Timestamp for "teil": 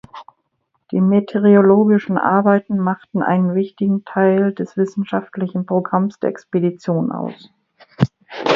4.03-4.51